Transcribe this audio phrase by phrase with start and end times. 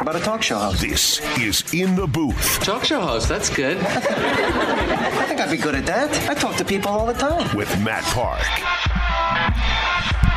[0.00, 0.80] What about a talk show host?
[0.80, 3.76] This is In the Booth Talk show host, that's good.
[3.76, 6.26] I think I'd be good at that.
[6.26, 7.54] I talk to people all the time.
[7.54, 8.40] with Matt Park.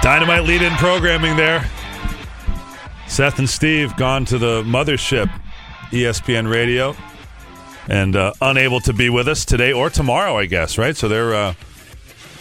[0.02, 1.66] Dynamite lead in programming there.
[3.08, 5.32] Seth and Steve gone to the mothership,
[5.92, 6.94] ESPN Radio,
[7.88, 10.98] and uh, unable to be with us today or tomorrow, I guess, right?
[10.98, 11.54] So they're uh,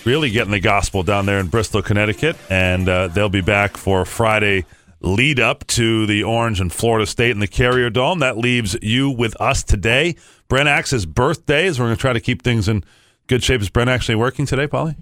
[0.05, 4.05] really getting the gospel down there in Bristol, Connecticut, and uh, they'll be back for
[4.05, 4.65] Friday
[5.03, 8.21] lead up to the Orange and Florida State in the Carrier Dome.
[8.21, 10.17] That leaves you with us today.
[10.49, 12.85] Brent Axe's birthday, is we're going to try to keep things in
[13.27, 13.61] good shape.
[13.61, 14.97] Is Brent actually working today, Polly?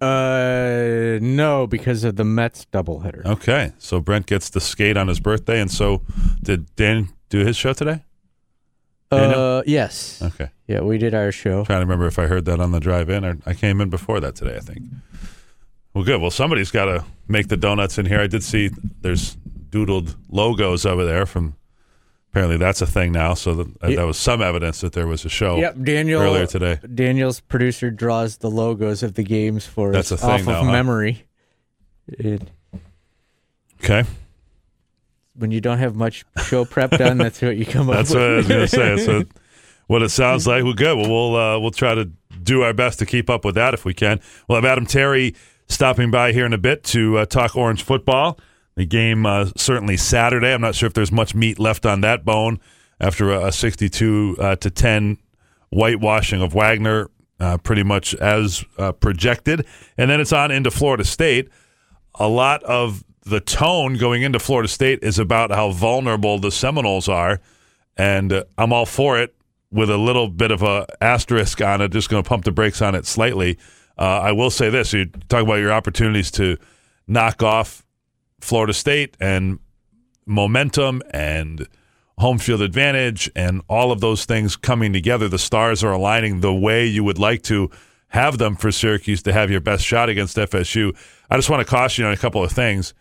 [0.00, 3.24] Uh, no, because of the Mets doubleheader.
[3.24, 6.02] Okay, so Brent gets to skate on his birthday, and so
[6.42, 8.04] did Dan do his show today?
[9.10, 9.40] Daniel?
[9.40, 10.20] Uh, yes.
[10.22, 11.64] Okay, Yeah, we did our show.
[11.64, 13.88] trying to remember if I heard that on the drive in, or I came in
[13.90, 14.56] before that today.
[14.56, 14.82] I think.
[15.94, 16.20] Well, good.
[16.20, 18.20] Well, somebody's got to make the donuts in here.
[18.20, 18.70] I did see
[19.02, 19.36] there's
[19.70, 21.54] doodled logos over there from.
[22.30, 23.32] Apparently, that's a thing now.
[23.32, 25.56] So that, uh, that was some evidence that there was a show.
[25.56, 26.20] Yep, Daniel.
[26.20, 26.78] earlier today.
[26.94, 30.60] Daniel's producer draws the logos of the games for That's us a thing off now,
[30.60, 30.72] of huh?
[30.72, 31.26] memory.
[32.06, 32.42] It,
[33.82, 34.04] Okay,
[35.34, 38.20] when you don't have much show prep done, that's what you come up that's with.
[38.20, 38.96] what I was going to say.
[38.98, 39.24] So,
[39.86, 40.64] what it sounds like.
[40.64, 40.96] Well, good.
[40.98, 42.06] Well, we'll uh, we'll try to
[42.42, 44.20] do our best to keep up with that if we can.
[44.48, 45.34] We'll have Adam Terry
[45.68, 48.38] stopping by here in a bit to uh, talk Orange football.
[48.76, 50.52] The game uh, certainly Saturday.
[50.52, 52.60] I'm not sure if there's much meat left on that bone
[53.00, 55.18] after a, a 62 uh, to 10
[55.70, 57.10] whitewashing of Wagner,
[57.40, 59.66] uh, pretty much as uh, projected.
[59.96, 61.48] And then it's on into Florida State.
[62.14, 67.08] A lot of the tone going into Florida State is about how vulnerable the Seminoles
[67.08, 67.40] are,
[67.96, 69.34] and I'm all for it.
[69.70, 72.80] With a little bit of a asterisk on it, just going to pump the brakes
[72.80, 73.58] on it slightly.
[73.98, 76.56] Uh, I will say this: you talk about your opportunities to
[77.06, 77.84] knock off
[78.40, 79.58] Florida State and
[80.26, 81.66] momentum and
[82.18, 85.28] home field advantage and all of those things coming together.
[85.28, 87.70] The stars are aligning the way you would like to
[88.08, 90.96] have them for Syracuse to have your best shot against FSU.
[91.30, 92.94] I just want to caution you on a couple of things.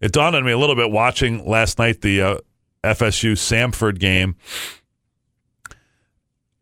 [0.00, 2.38] It dawned on me a little bit watching last night the uh,
[2.84, 4.36] FSU Samford game.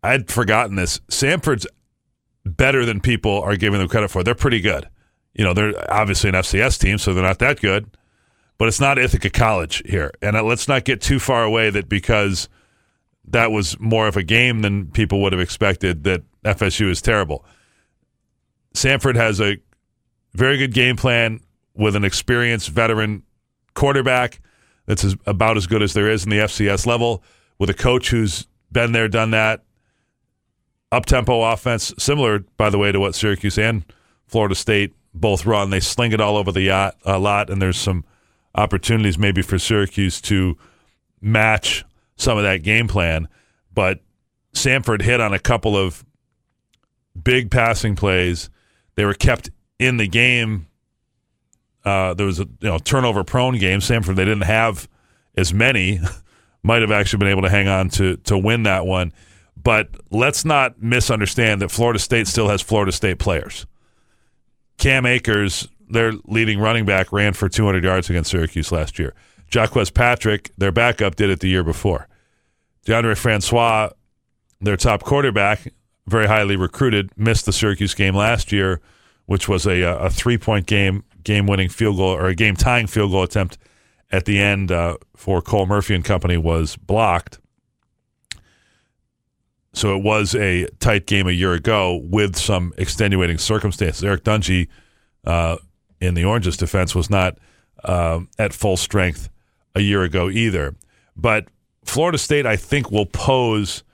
[0.03, 1.01] I'd forgotten this.
[1.11, 1.67] Samford's
[2.47, 4.23] better than people are giving them credit for.
[4.23, 4.89] They're pretty good.
[5.35, 7.91] You know, they're obviously an FCS team, so they're not that good
[8.59, 10.13] but it's not Ithaca College here.
[10.23, 12.49] And let's not get too far away that because
[13.29, 17.45] that was more of a game than people would have expected that FSU is terrible.
[18.75, 19.59] Samford has a
[20.33, 21.41] very good game plan
[21.75, 23.23] with an experienced veteran
[23.75, 24.41] quarterback
[24.87, 27.23] that's about as good as there is in the FCS level,
[27.59, 29.65] with a coach who's been there, done that.
[30.97, 33.85] Up tempo offense, similar, by the way, to what Syracuse and
[34.27, 35.69] Florida State both run.
[35.69, 38.03] They sling it all over the yacht a lot, and there's some
[38.55, 40.57] opportunities maybe for Syracuse to
[41.21, 41.85] match
[42.17, 43.29] some of that game plan.
[43.75, 44.01] But
[44.55, 46.03] Samford hit on a couple of
[47.23, 48.49] big passing plays.
[48.95, 50.67] They were kept in the game.
[51.85, 53.81] Uh, there was a you know turnover prone game.
[53.81, 54.89] Samford they didn't have
[55.37, 56.01] as many.
[56.63, 59.13] Might have actually been able to hang on to to win that one.
[59.67, 63.67] But let's not misunderstand that Florida State still has Florida State players.
[64.79, 69.13] Cam Akers, their leading running back, ran for 200 yards against Syracuse last year.
[69.51, 72.07] Jacques Patrick, their backup, did it the year before.
[72.87, 73.91] Deondre Francois,
[74.61, 75.73] their top quarterback,
[76.07, 78.81] very highly recruited, missed the Syracuse game last year,
[79.25, 82.87] which was a, a three point game, game winning field goal or a game tying
[82.87, 83.59] field goal attempt
[84.13, 87.41] at the end uh, for Cole Murphy and company was blocked.
[89.77, 94.03] So it was a tight game a year ago with some extenuating circumstances.
[94.03, 94.69] Eric Dungey,
[95.27, 95.59] uh,
[96.01, 97.37] in the Oranges' defense, was not
[97.85, 99.29] um, at full strength
[99.75, 100.75] a year ago either.
[101.15, 101.49] But
[101.85, 103.85] Florida State, I think, will pose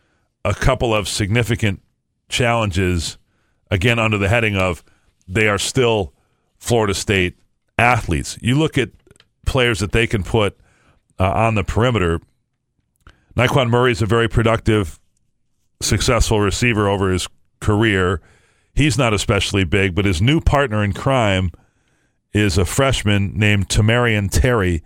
[0.45, 1.83] a couple of significant
[2.29, 3.19] challenges,
[3.69, 4.85] again, under the heading of
[5.27, 6.15] they are still
[6.59, 7.37] Florida State
[7.77, 8.39] athletes.
[8.41, 8.91] You look at
[9.47, 10.57] players that they can put
[11.19, 12.21] uh, on the perimeter.
[13.37, 15.01] Nyqwan Murray is a very productive,
[15.83, 17.29] successful receiver over his
[17.61, 18.21] career.
[18.75, 21.51] He's not especially big, but his new partner in crime
[22.33, 24.83] is a freshman named Tamorrion Terry.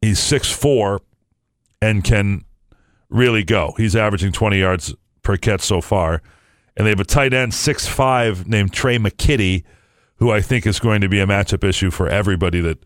[0.00, 1.00] He's 6'4
[1.82, 2.44] and can
[3.10, 3.74] really go.
[3.76, 6.22] He's averaging 20 yards per catch so far.
[6.76, 9.62] and they have a tight end six five named Tre' McKitty,
[10.16, 12.84] who I think is going to be a matchup issue for everybody that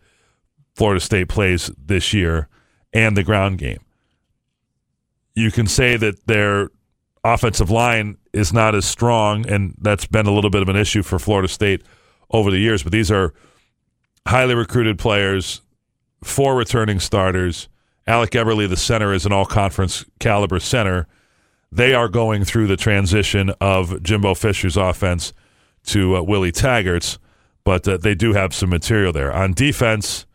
[0.75, 2.47] Florida State plays this year,
[2.93, 3.79] and the ground game.
[5.33, 6.69] You can say that their
[7.23, 11.03] offensive line is not as strong, and that's been a little bit of an issue
[11.03, 11.83] for Florida State
[12.29, 12.83] over the years.
[12.83, 13.33] But these are
[14.27, 15.61] highly recruited players,
[16.23, 17.67] four returning starters.
[18.07, 21.07] Alec Eberle, the center, is an all conference caliber center.
[21.71, 25.33] They are going through the transition of Jimbo Fisher's offense
[25.85, 27.19] to uh, Willie Taggart's,
[27.63, 29.31] but uh, they do have some material there.
[29.31, 30.25] On defense,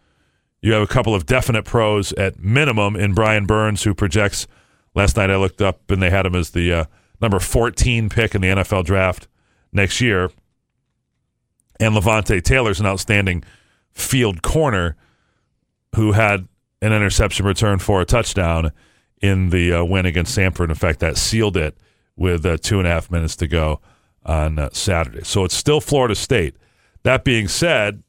[0.62, 4.46] you have a couple of definite pros at minimum in Brian Burns, who projects.
[4.94, 6.84] Last night I looked up and they had him as the uh,
[7.20, 9.28] number 14 pick in the NFL draft
[9.72, 10.30] next year.
[11.80, 13.42] And Levonta Taylor's an outstanding
[13.90, 14.96] field corner
[15.96, 16.48] who had
[16.80, 18.72] an interception return for a touchdown
[19.20, 20.68] in the uh, win against Samford.
[20.68, 21.76] In fact, that sealed it
[22.16, 23.80] with uh, two and a half minutes to go
[24.24, 25.24] on uh, Saturday.
[25.24, 26.56] So it's still Florida State.
[27.02, 28.02] That being said,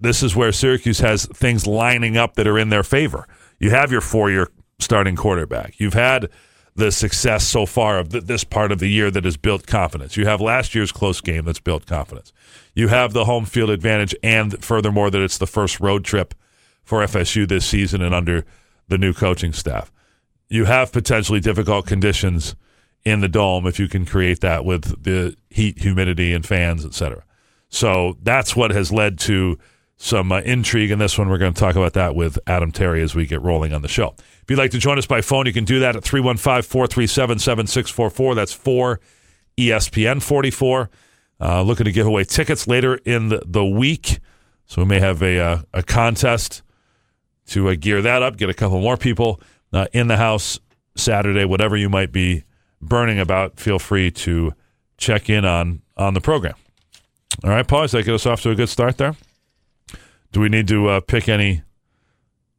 [0.00, 3.26] this is where Syracuse has things lining up that are in their favor.
[3.58, 5.78] You have your four year starting quarterback.
[5.78, 6.28] You've had
[6.74, 10.16] the success so far of this part of the year that has built confidence.
[10.16, 12.32] You have last year's close game that's built confidence.
[12.72, 16.34] You have the home field advantage, and furthermore, that it's the first road trip
[16.84, 18.44] for FSU this season and under
[18.86, 19.90] the new coaching staff.
[20.48, 22.54] You have potentially difficult conditions
[23.04, 27.24] in the dome if you can create that with the heat, humidity, and fans, etc.
[27.68, 29.58] So that's what has led to
[29.98, 31.28] some uh, intrigue in this one.
[31.28, 33.88] We're going to talk about that with Adam Terry as we get rolling on the
[33.88, 34.14] show.
[34.18, 37.38] If you'd like to join us by phone, you can do that at 315 437
[37.40, 38.34] 7644.
[38.34, 39.00] That's 4
[39.58, 40.90] ESPN 44.
[41.40, 44.20] Uh, looking to give away tickets later in the, the week.
[44.66, 46.62] So we may have a, uh, a contest
[47.48, 49.40] to uh, gear that up, get a couple more people
[49.72, 50.58] uh, in the house
[50.96, 52.44] Saturday, whatever you might be
[52.80, 54.52] burning about, feel free to
[54.96, 56.54] check in on, on the program.
[57.44, 59.16] All right, Paul, does that get us off to a good start there?
[60.32, 61.62] Do we need to uh, pick any,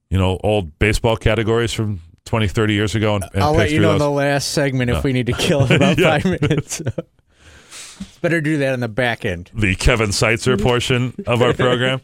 [0.10, 3.16] you know, old baseball categories from 20, 30 years ago?
[3.16, 5.64] And, and I'll let you know in the last segment if we need to kill
[5.64, 6.82] it about five minutes.
[8.22, 9.52] Better do that on the back end.
[9.54, 12.02] the Kevin Seitzer portion of our program.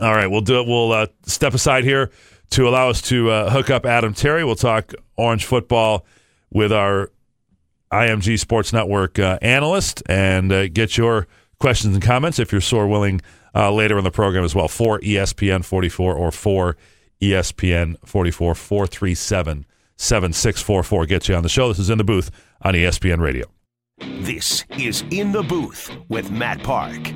[0.00, 0.66] All right, we'll do it.
[0.66, 2.10] We'll uh, step aside here
[2.50, 4.44] to allow us to uh, hook up Adam Terry.
[4.44, 6.06] We'll talk orange football
[6.50, 7.10] with our
[7.92, 11.26] IMG Sports Network uh, analyst and uh, get your
[11.58, 13.20] questions and comments if you're so willing
[13.54, 14.68] uh, later in the program as well.
[14.68, 16.76] For E ESPN 44 or for
[17.20, 19.66] E ESPN 44 437
[19.96, 21.68] 7644 gets you on the show.
[21.68, 22.30] This is in the booth
[22.62, 23.46] on ESPN Radio.
[24.20, 27.08] This is In the Booth with Matt Park.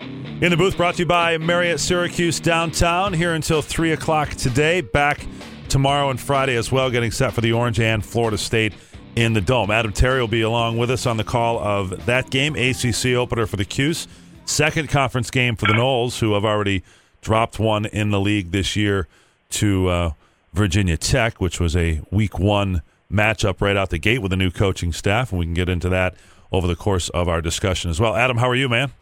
[0.00, 3.12] In the booth, brought to you by Marriott Syracuse downtown.
[3.12, 4.80] Here until 3 o'clock today.
[4.80, 5.26] Back
[5.68, 8.72] tomorrow and Friday as well, getting set for the Orange and Florida State
[9.14, 9.70] in the Dome.
[9.70, 12.56] Adam Terry will be along with us on the call of that game.
[12.56, 14.08] ACC opener for the Cuse.
[14.44, 16.82] Second conference game for the Noles, who have already
[17.20, 19.08] dropped one in the league this year
[19.50, 20.10] to uh,
[20.52, 24.50] Virginia Tech, which was a week one matchup right out the gate with a new
[24.50, 25.30] coaching staff.
[25.30, 26.14] And we can get into that
[26.50, 28.14] over the course of our discussion as well.
[28.14, 28.92] Adam, how are you, man?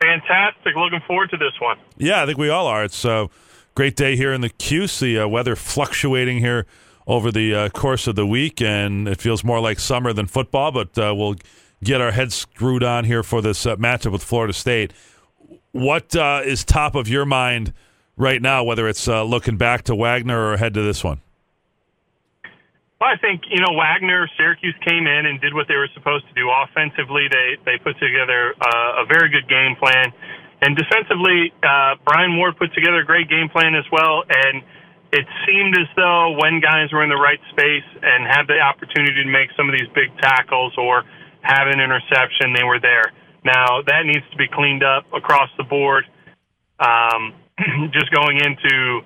[0.00, 0.74] Fantastic.
[0.76, 1.78] Looking forward to this one.
[1.96, 2.84] Yeah, I think we all are.
[2.84, 3.28] It's a
[3.74, 4.98] great day here in the Cuse.
[4.98, 6.66] The uh, weather fluctuating here
[7.06, 10.72] over the uh, course of the week, and it feels more like summer than football.
[10.72, 11.36] But uh, we'll
[11.82, 14.92] get our heads screwed on here for this uh, matchup with Florida State.
[15.72, 17.72] What uh, is top of your mind
[18.16, 18.64] right now?
[18.64, 21.20] Whether it's uh, looking back to Wagner or ahead to this one?
[23.00, 26.28] Well, I think you know Wagner, Syracuse came in and did what they were supposed
[26.28, 26.50] to do.
[26.50, 30.12] Offensively, they they put together uh, a very good game plan,
[30.60, 34.24] and defensively, uh, Brian Ward put together a great game plan as well.
[34.28, 34.62] And
[35.12, 39.24] it seemed as though when guys were in the right space and had the opportunity
[39.24, 41.02] to make some of these big tackles or
[41.42, 43.12] have an interception, they were there.
[43.44, 46.04] Now that needs to be cleaned up across the board.
[46.78, 47.34] Um,
[47.92, 49.00] just going into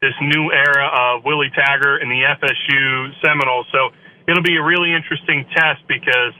[0.00, 3.66] this new era of Willie Taggart and the FSU Seminoles.
[3.70, 3.90] So
[4.26, 6.32] it'll be a really interesting test because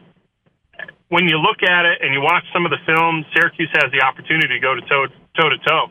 [1.08, 4.02] when you look at it and you watch some of the film, Syracuse has the
[4.02, 5.86] opportunity to go to toe toe to toe.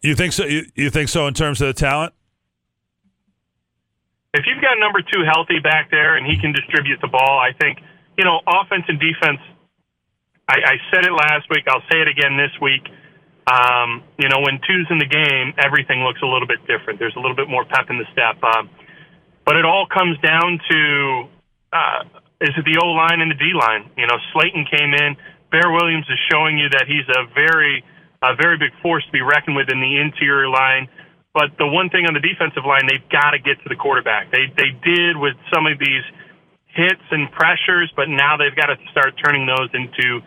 [0.00, 0.44] You think so?
[0.44, 2.14] You, you think so in terms of the talent?
[4.34, 7.52] If you've got number two healthy back there and he can distribute the ball, I
[7.56, 7.78] think
[8.16, 9.40] you know offense and defense.
[10.48, 11.64] I, I said it last week.
[11.68, 12.84] I'll say it again this week.
[13.48, 16.98] Um, you know, when two's in the game, everything looks a little bit different.
[17.00, 18.36] There's a little bit more pep in the step.
[18.44, 18.68] Um,
[19.44, 21.28] but it all comes down to
[21.72, 22.00] uh,
[22.40, 23.90] is it the O line and the D line?
[23.96, 25.16] You know, Slayton came in.
[25.50, 27.82] Bear Williams is showing you that he's a very,
[28.22, 30.88] a very big force to be reckoned with in the interior line.
[31.34, 34.32] But the one thing on the defensive line, they've got to get to the quarterback.
[34.32, 36.04] They they did with some of these
[36.72, 40.20] hits and pressures, but now they've got to start turning those into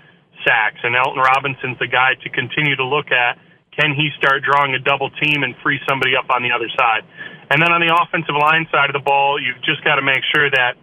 [0.46, 0.80] sacks.
[0.84, 3.38] And Alton Robinson's the guy to continue to look at.
[3.72, 7.08] Can he start drawing a double team and free somebody up on the other side?
[7.50, 10.24] And then on the offensive line side of the ball, you've just got to make
[10.36, 10.76] sure that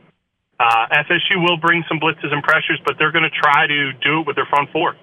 [0.59, 4.21] uh, FSU will bring some blitzes and pressures, but they're going to try to do
[4.21, 4.97] it with their front four.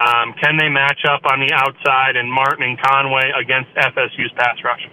[0.00, 4.56] Um, can they match up on the outside and Martin and Conway against FSU's pass
[4.64, 4.88] rush?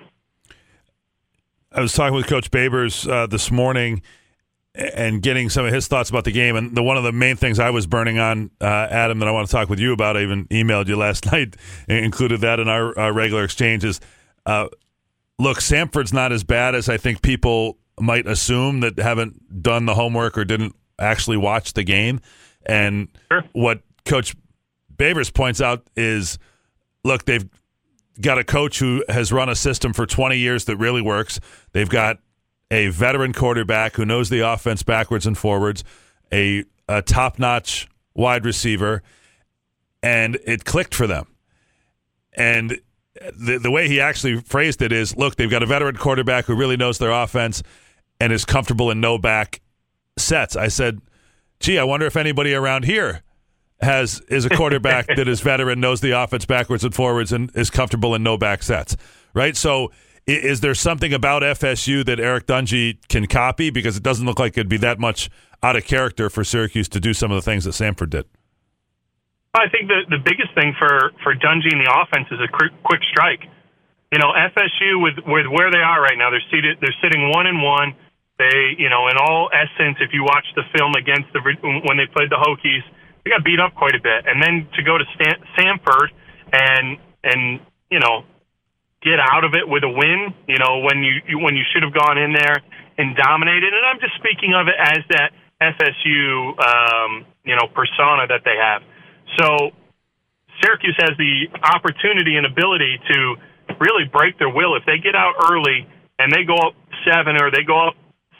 [1.71, 4.01] I was talking with Coach Babers uh, this morning
[4.73, 6.55] and getting some of his thoughts about the game.
[6.55, 9.31] And the one of the main things I was burning on, uh, Adam, that I
[9.31, 11.55] want to talk with you about, I even emailed you last night,
[11.87, 14.01] included that in our, our regular exchanges.
[14.45, 14.67] Uh,
[15.39, 19.95] look, Samford's not as bad as I think people might assume that haven't done the
[19.95, 22.19] homework or didn't actually watch the game.
[22.65, 23.43] And sure.
[23.53, 24.35] what Coach
[24.97, 26.37] Babers points out is
[27.03, 27.47] look, they've
[28.19, 31.39] got a coach who has run a system for 20 years that really works.
[31.71, 32.17] They've got
[32.71, 35.83] a veteran quarterback who knows the offense backwards and forwards,
[36.31, 39.03] a, a top notch wide receiver,
[40.01, 41.27] and it clicked for them.
[42.33, 42.79] And
[43.37, 46.55] the, the way he actually phrased it is look, they've got a veteran quarterback who
[46.55, 47.63] really knows their offense
[48.19, 49.61] and is comfortable in no back
[50.17, 50.55] sets.
[50.55, 51.01] I said,
[51.59, 53.21] gee, I wonder if anybody around here
[53.81, 57.69] has is a quarterback that is veteran, knows the offense backwards and forwards, and is
[57.69, 58.95] comfortable in no back sets.
[59.33, 59.55] Right.
[59.55, 59.91] So,
[60.25, 63.69] is there something about FSU that Eric Dungey can copy?
[63.69, 65.29] Because it doesn't look like it'd be that much
[65.61, 68.25] out of character for Syracuse to do some of the things that Samford did.
[69.53, 72.71] I think the the biggest thing for for Dungey in the offense is a quick,
[72.83, 73.43] quick strike.
[74.11, 77.47] You know, FSU with with where they are right now, they're seated they're sitting one
[77.47, 77.95] and one.
[78.37, 82.05] They, you know, in all essence, if you watch the film against the when they
[82.11, 82.83] played the Hokies,
[83.25, 86.13] they got beat up quite a bit, and then to go to Stan- Samford
[86.53, 88.21] and and you know
[89.01, 90.33] get out of it with a win.
[90.47, 92.61] You know when you when you should have gone in there
[92.97, 93.73] and dominated.
[93.73, 98.61] And I'm just speaking of it as that FSU um, you know persona that they
[98.61, 98.85] have.
[99.41, 99.73] So
[100.61, 103.35] Syracuse has the opportunity and ability to
[103.81, 105.89] really break their will if they get out early
[106.19, 106.77] and they go up
[107.09, 107.97] seven or they go up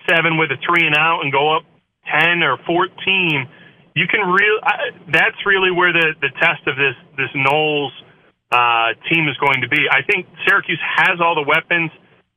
[0.08, 1.66] seven with a three and out and go up
[2.06, 3.50] ten or fourteen
[3.96, 4.60] you can real
[5.08, 7.96] that's really where the the test of this this Noles
[8.52, 9.88] uh, team is going to be.
[9.90, 11.90] I think Syracuse has all the weapons,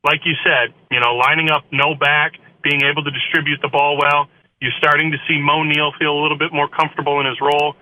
[0.06, 0.72] like you said.
[0.90, 4.30] You know, lining up no back, being able to distribute the ball well.
[4.62, 7.74] You're starting to see Moe Neal feel a little bit more comfortable in his role.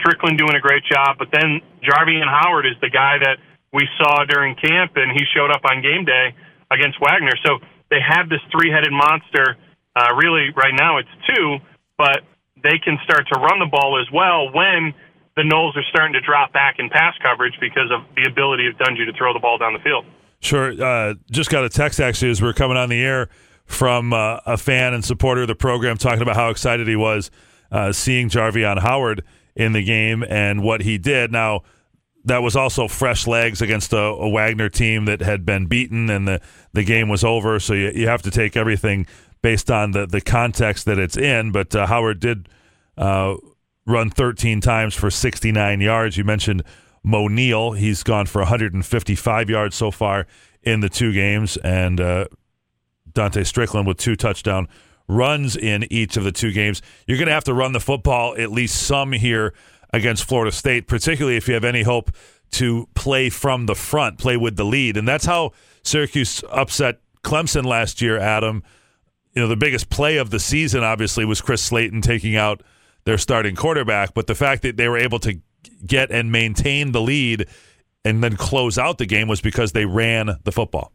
[0.00, 3.36] Strickland doing a great job, but then Jarveon Howard is the guy that
[3.72, 6.34] we saw during camp, and he showed up on game day
[6.70, 7.36] against Wagner.
[7.44, 7.58] So
[7.90, 9.58] they have this three-headed monster.
[9.94, 11.58] Uh, really, right now it's two,
[11.98, 12.24] but
[12.64, 14.92] they can start to run the ball as well when
[15.36, 18.74] the Noles are starting to drop back in pass coverage because of the ability of
[18.76, 20.04] Dungey to throw the ball down the field.
[20.40, 20.72] Sure.
[20.82, 23.28] Uh, just got a text actually as we are coming on the air
[23.66, 27.30] from uh, a fan and supporter of the program talking about how excited he was
[27.70, 29.24] uh, seeing Jarveon Howard
[29.56, 31.32] in the game and what he did.
[31.32, 31.62] Now,
[32.24, 36.26] that was also fresh legs against a, a, Wagner team that had been beaten and
[36.26, 36.40] the,
[36.72, 37.60] the game was over.
[37.60, 39.06] So you, you have to take everything
[39.44, 41.52] based on the, the context that it's in.
[41.52, 42.48] But uh, Howard did
[42.96, 43.36] uh,
[43.84, 46.16] run 13 times for 69 yards.
[46.16, 46.62] You mentioned
[47.02, 47.72] Moe Neal.
[47.72, 50.26] He's gone for 155 yards so far
[50.62, 51.58] in the two games.
[51.58, 52.28] And uh,
[53.12, 54.66] Dontae Strickland with two touchdown
[55.08, 56.80] runs in each of the two games.
[57.06, 59.52] You're going to have to run the football at least some here
[59.92, 62.10] against Florida State, particularly if you have any hope
[62.52, 64.96] to play from the front, play with the lead.
[64.96, 68.62] And that's how Syracuse upset Clemson last year, Adam
[69.34, 72.62] you know, the biggest play of the season obviously was Chris Slayton taking out
[73.04, 75.40] their starting quarterback, but the fact that they were able to
[75.86, 77.46] get and maintain the lead
[78.04, 80.92] and then close out the game was because they ran the football.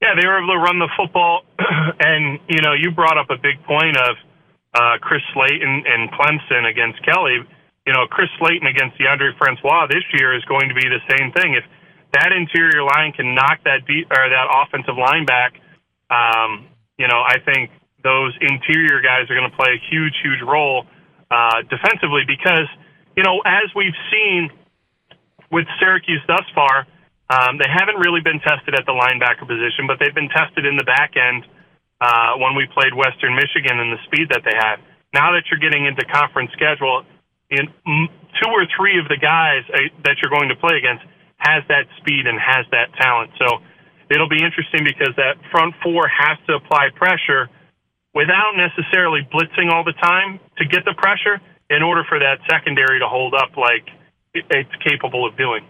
[0.00, 1.42] Yeah, they were able to run the football,
[2.00, 4.16] and you know, you brought up a big point of
[4.74, 7.40] uh, Chris Slayton and Clemson against Kelly.
[7.86, 11.32] You know, Chris Slayton against Deondre Francois this year is going to be the same
[11.32, 11.54] thing.
[11.54, 11.64] If
[12.12, 15.54] that interior line can knock that deep or that offensive line back
[16.10, 17.70] um, you know, I think
[18.02, 20.86] those interior guys are going to play a huge, huge role
[21.30, 22.68] uh, defensively because,
[23.16, 24.50] you know, as we've seen
[25.50, 26.86] with Syracuse thus far,
[27.28, 30.76] um, they haven't really been tested at the linebacker position, but they've been tested in
[30.76, 31.42] the back end
[32.00, 34.78] uh, when we played Western Michigan and the speed that they have.
[35.12, 37.02] Now that you're getting into conference schedule,
[37.50, 41.04] in two or three of the guys uh, that you're going to play against
[41.38, 43.30] has that speed and has that talent.
[43.38, 43.62] So
[44.10, 47.48] it'll be interesting because that front four has to apply pressure
[48.14, 52.98] without necessarily blitzing all the time to get the pressure in order for that secondary
[52.98, 53.88] to hold up like
[54.34, 55.64] it's capable of doing.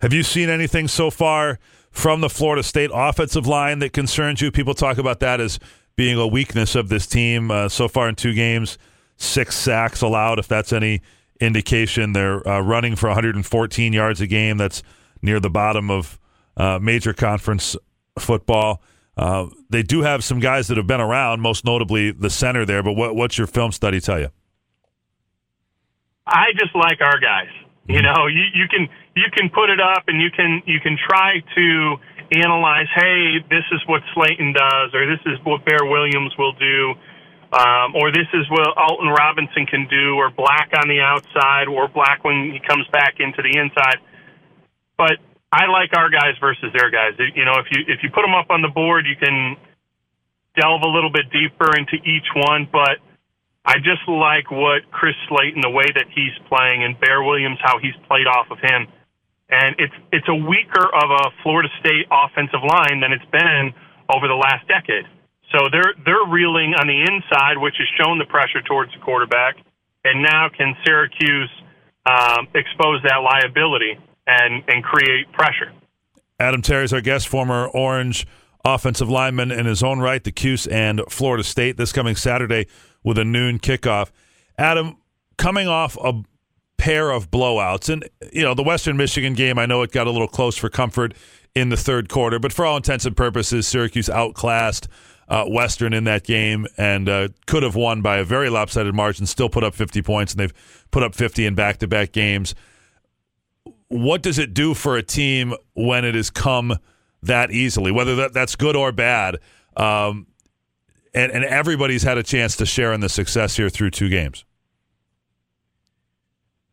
[0.00, 1.58] Have you seen anything so far
[1.90, 4.50] from the Florida State offensive line that concerns you?
[4.50, 5.58] People talk about that as
[5.96, 8.78] being a weakness of this team uh, so far in two games.
[9.16, 11.00] Six sacks allowed, if that's any
[11.40, 12.12] indication.
[12.12, 14.56] They're uh, running for 114 yards a game.
[14.56, 14.82] That's
[15.22, 16.18] near the bottom of
[16.56, 17.76] uh, major conference
[18.18, 18.82] football.
[19.16, 22.82] Uh, they do have some guys that have been around, most notably the center there.
[22.82, 24.28] But what, what's your film study tell you?
[26.26, 27.52] I just like our guys.
[27.86, 30.96] You know, you, you can you can put it up and you can you can
[30.96, 31.96] try to
[32.32, 32.86] analyze.
[32.94, 36.94] Hey, this is what Slayton does, or this is what Bear Williams will do,
[37.52, 41.88] um, or this is what Alton Robinson can do, or Black on the outside, or
[41.88, 44.00] Black when he comes back into the inside.
[44.96, 45.20] But
[45.54, 47.14] I like our guys versus their guys.
[47.38, 49.54] You know, if you if you put them up on the board, you can
[50.58, 52.98] delve a little bit deeper into each one, but
[53.62, 57.78] I just like what Chris Slayton, the way that he's playing, and Bear Williams, how
[57.78, 58.90] he's played off of him.
[59.46, 63.70] And it's it's a weaker of a Florida State offensive line than it's been
[64.10, 65.06] over the last decade.
[65.54, 69.54] So they're they're reeling on the inside, which has shown the pressure towards the quarterback.
[70.02, 71.52] And now can Syracuse
[72.10, 75.72] um, expose that liability and and create pressure?
[76.40, 78.26] Adam Terry is our guest, former Orange
[78.64, 82.66] offensive lineman in his own right, the Cuse and Florida State this coming Saturday
[83.02, 84.10] with a noon kickoff.
[84.56, 84.96] Adam,
[85.36, 86.22] coming off a
[86.76, 90.10] pair of blowouts, and you know the Western Michigan game, I know it got a
[90.10, 91.14] little close for comfort
[91.54, 94.88] in the third quarter, but for all intents and purposes, Syracuse outclassed
[95.28, 99.26] uh, Western in that game and uh, could have won by a very lopsided margin.
[99.26, 102.54] Still put up 50 points, and they've put up 50 in back-to-back games.
[103.94, 106.78] What does it do for a team when it has come
[107.22, 109.38] that easily, whether that, that's good or bad?
[109.76, 110.26] Um,
[111.14, 114.44] and, and everybody's had a chance to share in the success here through two games.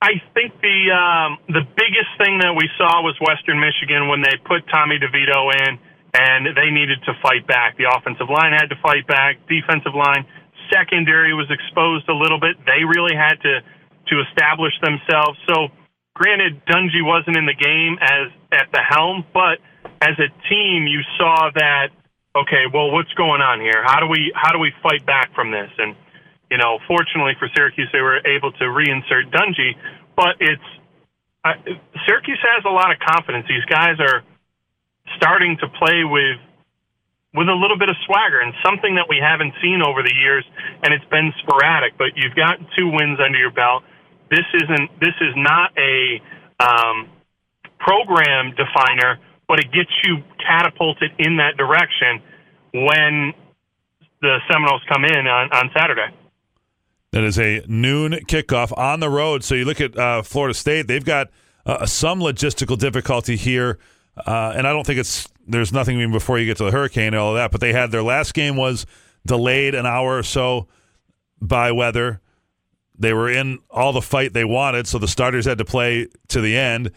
[0.01, 4.33] I think the um, the biggest thing that we saw was Western Michigan when they
[4.49, 5.77] put Tommy DeVito in,
[6.17, 7.77] and they needed to fight back.
[7.77, 9.37] The offensive line had to fight back.
[9.45, 10.25] Defensive line,
[10.73, 12.57] secondary was exposed a little bit.
[12.65, 13.61] They really had to
[14.09, 15.37] to establish themselves.
[15.45, 15.69] So,
[16.13, 19.59] granted, Dungey wasn't in the game as at the helm, but
[20.01, 21.89] as a team, you saw that
[22.35, 23.83] okay, well, what's going on here?
[23.85, 25.69] How do we how do we fight back from this?
[25.77, 25.95] And
[26.49, 29.75] you know, fortunately for Syracuse, they were able to reinsert Dungey,
[30.15, 30.69] but it's
[31.43, 31.53] uh,
[32.05, 33.45] Syracuse has a lot of confidence.
[33.47, 34.23] These guys are
[35.17, 36.37] starting to play with
[37.33, 40.43] with a little bit of swagger and something that we haven't seen over the years,
[40.83, 41.97] and it's been sporadic.
[41.97, 43.83] But you've got two wins under your belt.
[44.31, 46.21] This isn't this is not a
[46.59, 47.09] um,
[47.77, 49.19] program definer
[49.51, 52.21] but it gets you catapulted in that direction
[52.73, 53.33] when
[54.21, 56.07] the Seminoles come in on, on Saturday.
[57.11, 59.43] That is a noon kickoff on the road.
[59.43, 61.27] So you look at uh, Florida State; they've got
[61.65, 63.77] uh, some logistical difficulty here,
[64.25, 67.07] uh, and I don't think it's there's nothing even before you get to the hurricane
[67.07, 67.51] and all of that.
[67.51, 68.85] But they had their last game was
[69.25, 70.67] delayed an hour or so
[71.41, 72.21] by weather.
[72.97, 76.41] They were in all the fight they wanted, so the starters had to play to
[76.41, 76.91] the end.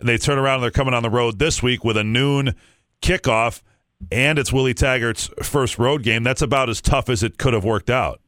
[0.00, 2.54] They turn around and they're coming on the road this week with a noon
[3.02, 3.62] kickoff,
[4.10, 6.22] and it's Willie Taggart's first road game.
[6.22, 8.20] That's about as tough as it could have worked out.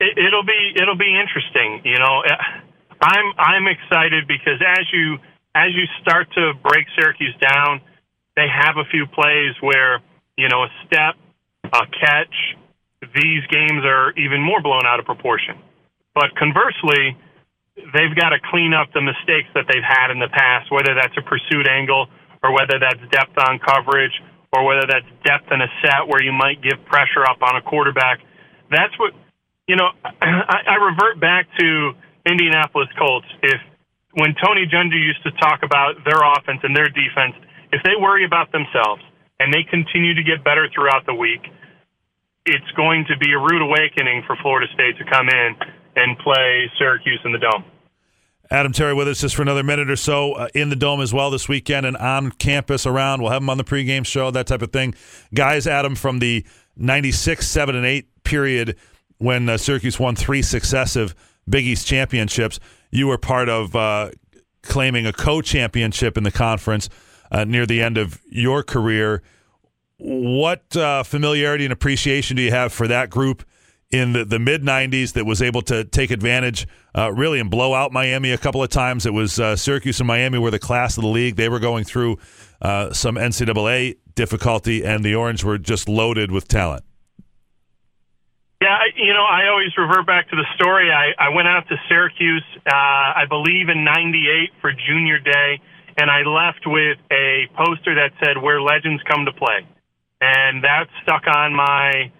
[0.00, 1.82] It, it'll be it'll be interesting.
[1.84, 2.36] You know, uh,
[3.02, 5.18] I'm I'm excited because as you
[5.54, 7.80] as you start to break Syracuse down,
[8.36, 10.00] they have a few plays where
[10.38, 11.16] you know a step,
[11.64, 12.34] a catch.
[13.14, 15.58] These games are even more blown out of proportion.
[16.14, 17.16] But conversely,
[17.76, 21.14] they've got to clean up the mistakes that they've had in the past, whether that's
[21.16, 22.06] a pursuit angle
[22.42, 24.14] or whether that's depth on coverage
[24.52, 27.62] or whether that's depth in a set where you might give pressure up on a
[27.62, 28.18] quarterback.
[28.70, 29.12] That's what,
[29.66, 31.92] you know, I, I revert back to
[32.26, 33.26] Indianapolis Colts.
[33.42, 33.60] If
[34.14, 37.34] when Tony Dungy used to talk about their offense and their defense,
[37.72, 39.02] if they worry about themselves
[39.38, 41.46] and they continue to get better throughout the week,
[42.50, 45.54] it's going to be a rude awakening for Florida State to come in
[45.96, 47.64] and play Syracuse in the Dome.
[48.50, 51.14] Adam Terry with us just for another minute or so uh, in the Dome as
[51.14, 53.22] well this weekend and on campus around.
[53.22, 54.96] We'll have him on the pregame show, that type of thing.
[55.32, 56.44] Guys, Adam, from the
[56.76, 58.76] 96, 7, and 8 period
[59.18, 61.14] when uh, Syracuse won three successive
[61.48, 62.58] Big East championships,
[62.90, 64.10] you were part of uh,
[64.62, 66.88] claiming a co championship in the conference
[67.30, 69.22] uh, near the end of your career.
[70.00, 73.44] What uh, familiarity and appreciation do you have for that group
[73.90, 77.74] in the, the mid 90s that was able to take advantage uh, really and blow
[77.74, 79.04] out Miami a couple of times.
[79.04, 81.36] It was uh, Syracuse and Miami were the class of the league.
[81.36, 82.18] They were going through
[82.62, 86.84] uh, some NCAA difficulty, and the Orange were just loaded with talent.
[88.62, 90.90] Yeah, you know, I always revert back to the story.
[90.92, 95.60] I, I went out to Syracuse, uh, I believe in '98 for Junior Day,
[95.96, 99.66] and I left with a poster that said "Where Legends Come to Play,"
[100.20, 102.12] and that stuck on my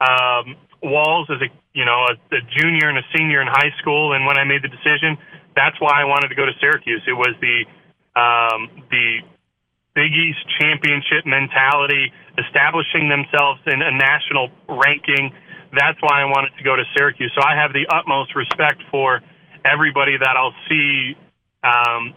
[0.00, 4.12] um, walls as a you know a, a junior and a senior in high school.
[4.14, 5.18] And when I made the decision,
[5.56, 7.02] that's why I wanted to go to Syracuse.
[7.06, 7.66] It was the
[8.18, 9.20] um, the
[9.94, 15.34] Big East championship mentality, establishing themselves in a national ranking.
[15.74, 17.32] That's why I wanted to go to Syracuse.
[17.34, 19.20] So I have the utmost respect for
[19.64, 21.16] everybody that I'll see
[21.66, 22.14] um,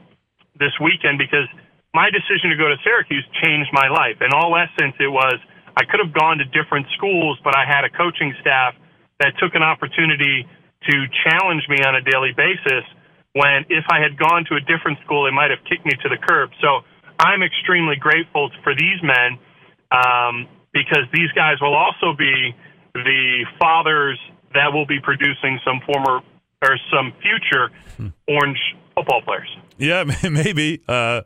[0.59, 1.49] this weekend because
[1.93, 4.21] my decision to go to Syracuse changed my life.
[4.21, 5.35] In all essence, it was
[5.75, 8.75] I could have gone to different schools, but I had a coaching staff
[9.19, 10.47] that took an opportunity
[10.89, 12.83] to challenge me on a daily basis.
[13.33, 16.09] When if I had gone to a different school, they might have kicked me to
[16.09, 16.51] the curb.
[16.59, 16.81] So
[17.19, 19.39] I'm extremely grateful for these men
[19.91, 22.55] um, because these guys will also be
[22.93, 24.19] the fathers
[24.53, 26.21] that will be producing some former
[26.61, 27.71] or some future
[28.27, 28.59] orange
[28.95, 29.49] football players.
[29.77, 30.81] Yeah, maybe.
[30.87, 31.21] Uh,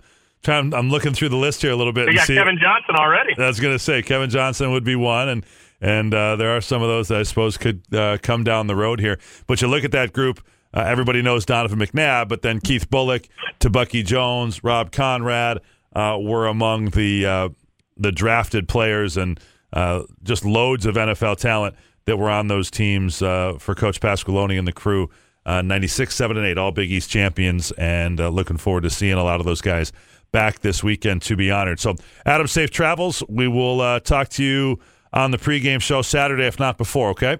[0.45, 2.07] trying, I'm looking through the list here a little bit.
[2.07, 3.33] And got see, Kevin Johnson already.
[3.37, 5.45] I was going to say Kevin Johnson would be one, and
[5.81, 8.75] and uh, there are some of those that I suppose could uh, come down the
[8.75, 9.19] road here.
[9.47, 10.41] But you look at that group.
[10.73, 13.27] Uh, everybody knows Donovan McNabb, but then Keith Bulluck,
[13.59, 15.59] to Bucky Jones, Rob Konrad
[15.95, 17.49] uh, were among the uh,
[17.97, 19.39] the drafted players, and
[19.73, 24.57] uh, just loads of NFL talent that were on those teams uh, for Coach Pasqualoni
[24.59, 25.09] and the crew.
[25.47, 29.13] Uh, 96, 7, and 8, all Big East champions, and uh, looking forward to seeing
[29.13, 29.91] a lot of those guys
[30.35, 31.79] back this weekend to be honored.
[31.79, 31.95] So,
[32.25, 33.23] Adam, safe travels.
[33.29, 34.79] We will uh, talk to you
[35.13, 37.37] on the pregame show Saturday, if not before, okay?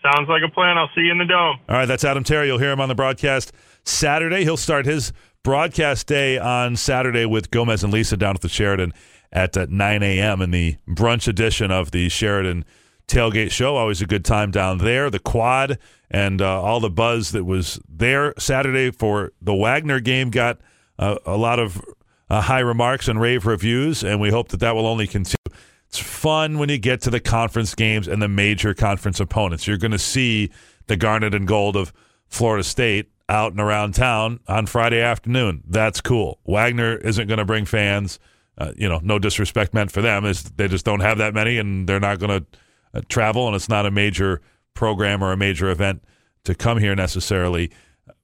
[0.00, 0.78] Sounds like a plan.
[0.78, 1.58] I'll see you in the dome.
[1.68, 2.46] All right, that's Adam Terry.
[2.46, 3.50] You'll hear him on the broadcast
[3.82, 4.44] Saturday.
[4.44, 8.94] He'll start his broadcast day on Saturday with Gomez and Lisa down at the Sheraton
[9.32, 10.40] at uh, 9 a.m.
[10.40, 12.64] in the brunch edition of the Sheraton
[13.08, 13.74] Tailgate Show.
[13.74, 15.10] Always a good time down there.
[15.10, 20.30] The quad and uh, all the buzz that was there Saturday for the Wagner game
[20.30, 20.60] got
[20.98, 21.80] a lot of
[22.30, 25.36] uh, high remarks and rave reviews, and we hope that that will only continue.
[25.88, 29.66] It's fun when you get to the conference games and the major conference opponents.
[29.66, 30.50] You're going to see
[30.86, 31.92] the garnet and gold of
[32.26, 35.62] Florida State out and around town on Friday afternoon.
[35.66, 36.40] That's cool.
[36.44, 38.18] Wagner isn't going to bring fans.
[38.58, 40.24] Uh, you know, no disrespect meant for them.
[40.24, 42.46] Is they just don't have that many, and they're not going to
[42.92, 44.42] uh, travel, and it's not a major
[44.74, 46.02] program or a major event
[46.44, 47.70] to come here necessarily.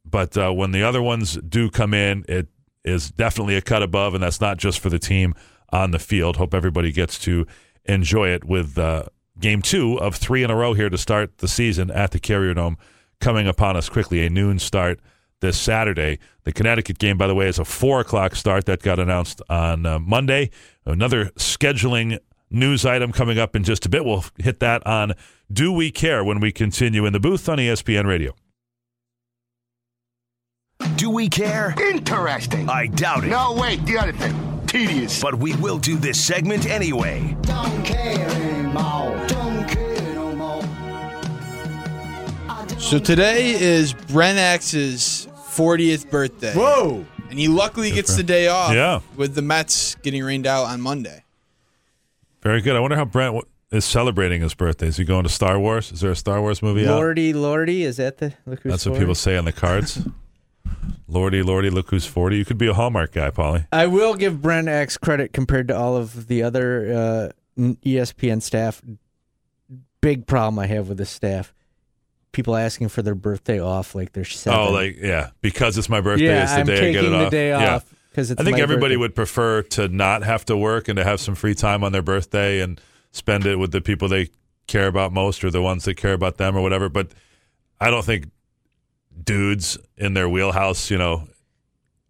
[0.05, 2.49] But uh, when the other ones do come in, it
[2.85, 5.35] is definitely a cut above, and that's not just for the team
[5.70, 6.37] on the field.
[6.37, 7.47] Hope everybody gets to
[7.85, 9.05] enjoy it with uh,
[9.38, 12.55] game two of three in a row here to start the season at the Carrier
[12.55, 12.77] Dome
[13.20, 14.25] coming upon us quickly.
[14.25, 15.01] A noon start
[15.40, 16.18] this Saturday.
[16.44, 19.87] The Connecticut game, by the way, is a four o'clock start that got announced on
[19.87, 20.51] uh, Monday.
[20.85, 22.18] Another scheduling
[22.51, 24.05] news item coming up in just a bit.
[24.05, 25.14] We'll hit that on
[25.53, 28.35] Do We Care when we continue in the booth on ESPN Radio.
[30.97, 31.75] Do we care?
[31.81, 32.68] Interesting.
[32.68, 33.29] I doubt it.
[33.29, 34.61] No, wait, the other thing.
[34.66, 35.20] Tedious.
[35.23, 37.37] But we will do this segment anyway.
[37.42, 39.20] Don't care anymore.
[39.29, 40.62] Don't care no more.
[42.81, 46.53] So today is Brent Axe's 40th birthday.
[46.55, 47.05] Whoa!
[47.31, 49.01] And he luckily gets the day off Yeah.
[49.16, 51.25] with the Mets getting rained out on Monday.
[52.42, 52.77] Very good.
[52.77, 53.42] I wonder how Brent
[53.73, 54.87] is celebrating his birthday.
[54.88, 55.90] Is he going to Star Wars?
[55.92, 56.94] Is there a Star Wars movie out?
[56.97, 59.01] Lordy, Lordy, is that the look who's That's what 40?
[59.01, 60.01] people say on the cards.
[61.09, 62.37] Lordy, Lordy, look who's 40.
[62.37, 63.66] You could be a Hallmark guy, Polly.
[63.73, 68.83] I will give Brent Axe credit compared to all of the other uh, ESPN staff.
[70.01, 71.55] Big problem I have with the staff.
[72.33, 74.59] People asking for their birthday off like they're seven.
[74.59, 77.05] Oh, like, yeah, because it's my birthday, yeah, it's the I'm day I taking get
[77.05, 77.31] it the off.
[77.31, 77.81] day Yeah.
[78.11, 78.40] because it's.
[78.40, 79.01] I think everybody birthday.
[79.01, 82.03] would prefer to not have to work and to have some free time on their
[82.03, 82.81] birthday and
[83.12, 84.31] spend it with the people they
[84.66, 86.88] care about most or the ones that care about them or whatever.
[86.88, 87.12] But
[87.81, 88.27] I don't think
[89.22, 91.29] dudes in their wheelhouse, you know,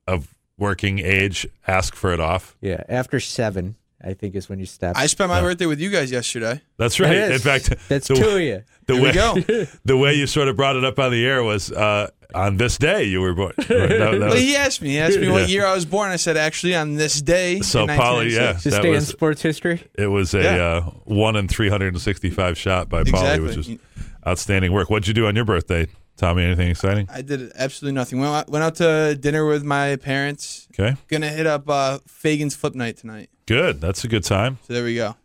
[0.07, 2.57] of working age ask for it off.
[2.61, 4.97] Yeah, after seven, I think is when you stop.
[4.97, 6.61] I spent my birthday with you guys yesterday.
[6.77, 7.11] That's right.
[7.15, 8.63] That In fact, that's the, two of you.
[8.87, 9.67] The Here way we go.
[9.85, 12.77] the way you sort of brought it up on the air was uh, on this
[12.77, 13.55] day you were born.
[13.57, 14.91] That- that Well, he asked me.
[14.91, 15.33] He asked me Yeah.
[15.33, 16.11] what year I was born.
[16.11, 17.61] I said, actually, on this day.
[17.61, 18.63] So, in Polly, yeah, 1996.
[18.65, 19.83] to that stay in sports history.
[19.95, 20.65] It was a Yeah.
[20.65, 23.09] uh, one in three hundred and sixty-five shot by Polly,
[23.41, 23.47] Exactly.
[23.47, 23.79] which is
[24.27, 24.91] outstanding work.
[24.91, 25.87] What'd you do on your birthday,
[26.17, 26.45] Tommy?
[26.45, 27.09] Anything exciting?
[27.13, 28.21] I did absolutely nothing.
[28.21, 30.69] Went out, went out to dinner with my parents.
[30.79, 33.31] Okay, Gonna hit up uh, Faegan's Flip Night tonight.
[33.47, 33.81] good.
[33.81, 34.59] That's a good time.
[34.67, 35.17] So there we go.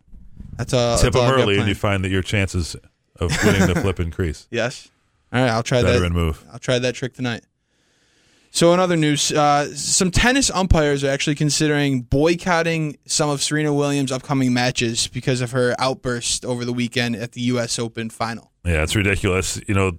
[0.56, 2.74] That's uh, Tip that's them early, and you find that your chances
[3.16, 4.46] of winning the flip increase.
[4.50, 4.88] Yes.
[5.32, 6.18] All right, I'll try Veteran that.
[6.18, 6.44] move.
[6.52, 7.44] I'll try that trick tonight.
[8.52, 13.72] So, in other news, uh, some tennis umpires are actually considering boycotting some of Serena
[13.72, 17.78] Williams' upcoming matches because of her outburst over the weekend at the U.S.
[17.78, 18.50] Open final.
[18.64, 19.60] Yeah, it's ridiculous.
[19.68, 19.92] You know,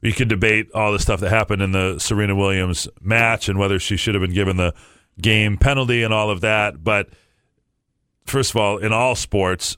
[0.00, 3.78] we could debate all the stuff that happened in the Serena Williams match and whether
[3.78, 4.74] she should have been given the
[5.20, 6.84] game penalty and all of that.
[6.84, 7.08] But
[8.26, 9.76] first of all, in all sports,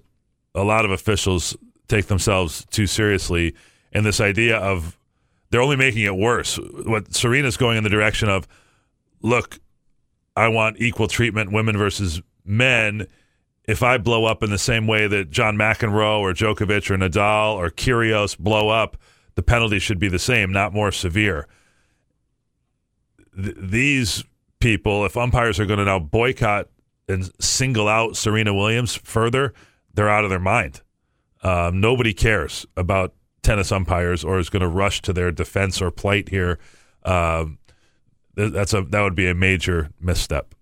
[0.54, 1.56] a lot of officials
[1.88, 3.54] take themselves too seriously.
[3.92, 4.96] And this idea of
[5.50, 6.56] they're only making it worse.
[6.56, 8.46] What Serena's going in the direction of,
[9.22, 9.58] look,
[10.36, 13.06] I want equal treatment, women versus men.
[13.64, 17.54] If I blow up in the same way that John McEnroe or Djokovic or Nadal
[17.54, 18.96] or Kyrgios blow up,
[19.40, 21.48] the penalty should be the same, not more severe.
[23.34, 24.22] Th- these
[24.60, 26.68] people, if umpires are going to now boycott
[27.08, 29.54] and single out Serena Williams further,
[29.94, 30.82] they're out of their mind.
[31.42, 35.90] Um, nobody cares about tennis umpires or is going to rush to their defense or
[35.90, 36.58] plight here.
[37.02, 37.56] Um,
[38.36, 40.54] th- that's a that would be a major misstep.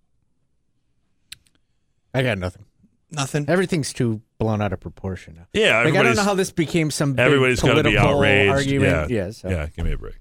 [2.15, 2.65] I got nothing.
[3.11, 3.47] Nothing.
[3.49, 5.47] Everything's too blown out of proportion now.
[5.53, 8.51] Yeah, like I don't know how this became some big Everybody's got to be outraged.
[8.51, 9.11] argument.
[9.11, 9.49] Yeah, Yeah, so.
[9.49, 9.67] yeah.
[9.75, 10.17] Give me a break.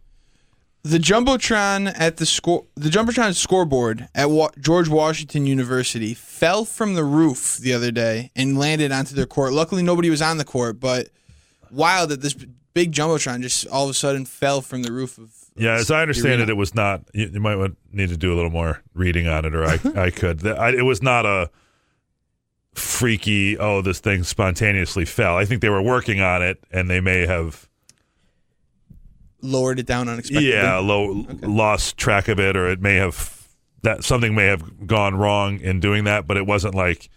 [0.84, 6.94] The jumbotron at the score, the jumbotron scoreboard at Wa- George Washington University fell from
[6.96, 9.52] the roof the other day and landed onto their court.
[9.52, 11.10] Luckily, nobody was on the court, but
[11.70, 12.36] wild that this
[12.74, 15.32] big jumbotron just all of a sudden fell from the roof of.
[15.58, 17.02] Yeah, as I understand it, it was not.
[17.14, 19.80] You, you might want, need to do a little more reading on it, or I,
[20.06, 20.40] I could.
[20.40, 21.50] The- I, it was not a
[22.78, 23.58] freaky.
[23.58, 25.38] Oh, this thing spontaneously fell.
[25.38, 27.68] I think they were working on it, and they may have,
[29.42, 30.52] lowered it down unexpectedly.
[30.52, 33.48] yeah, low, lost track of it, or it may have
[33.84, 36.28] that something may have gone wrong in doing that.
[36.28, 37.10] But it wasn't like,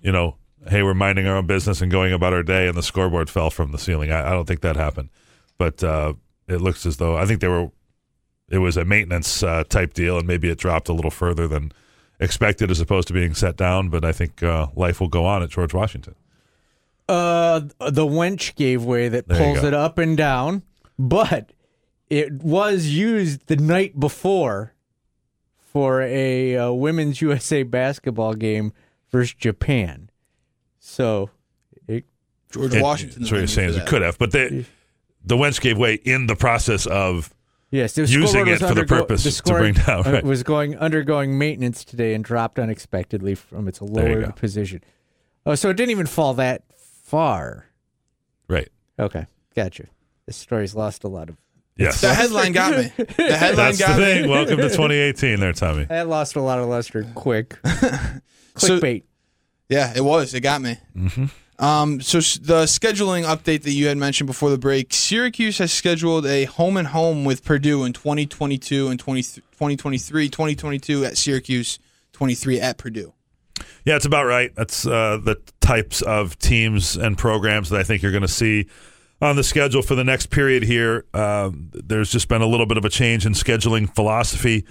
[0.00, 0.36] you know,
[0.68, 3.50] hey, we're minding our own business and going about our day, and the scoreboard fell
[3.50, 4.10] from the ceiling.
[4.10, 5.10] I, I don't think that happened,
[5.58, 6.14] but uh,
[6.48, 7.70] it looks as though I think they were.
[8.50, 11.72] It was a maintenance uh, type deal, and maybe it dropped a little further than
[12.20, 13.88] expected, as opposed to being set down.
[13.88, 16.14] But I think uh, life will go on at George Washington.
[17.08, 20.62] Uh, the wench gave way that There pulls it up and down,
[20.98, 21.52] but
[22.08, 24.72] it was used the night before
[25.58, 28.72] for a uh, women's USA basketball game
[29.10, 30.08] versus Japan.
[30.78, 31.30] So,
[31.86, 32.04] it,
[32.50, 33.22] George It- Washington.
[33.22, 34.64] That's what you're saying is it could have, but they,
[35.24, 37.33] the wench gave way in the process of
[37.74, 40.12] yes, the Using it was for the undergo- purpose the to scoring, bring down, uh,
[40.12, 40.24] right.
[40.24, 44.82] was going undergoing maintenance today and dropped unexpectedly from its lower position.
[45.46, 46.62] Oh, so it didn't even fall that
[47.04, 47.66] far.
[48.48, 48.68] right.
[48.98, 49.86] Okay, gotcha.
[50.26, 51.36] This story's lost a lot of.
[51.76, 52.92] Yes, The headline got me.
[52.96, 54.22] The headline that's the got thing.
[54.22, 54.28] me.
[54.28, 55.84] Welcome to 2018, there, Tommy.
[55.88, 57.58] That lost a lot of luster quick.
[58.56, 59.02] So- Clickbait.
[59.68, 60.32] Yeah, it was.
[60.34, 60.76] It got me.
[60.96, 61.24] Mm-hmm.
[61.58, 66.26] Um, so the scheduling update that you had mentioned before the break, Syracuse has scheduled
[66.26, 71.78] a home and home with Purdue in 2022 and 20, 2023, 2022 at Syracuse,
[72.12, 73.12] 23 at Purdue.
[73.84, 74.52] Yeah, it's about right.
[74.54, 78.66] That's uh, the types of teams and programs that I think you're going to see
[79.20, 81.04] on the schedule for the next period here.
[81.14, 84.64] Um, there's just been a little bit of a change in scheduling philosophy